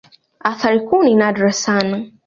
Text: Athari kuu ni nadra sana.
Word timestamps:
Athari 0.43 0.79
kuu 0.79 1.03
ni 1.03 1.15
nadra 1.15 1.51
sana. 1.51 2.05